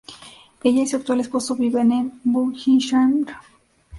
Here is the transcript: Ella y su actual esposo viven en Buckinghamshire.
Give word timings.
Ella 0.63 0.81
y 0.81 0.87
su 0.87 0.95
actual 0.95 1.19
esposo 1.19 1.53
viven 1.55 1.91
en 1.91 2.19
Buckinghamshire. 2.23 3.35